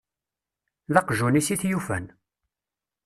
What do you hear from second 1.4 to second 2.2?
i t-yufan.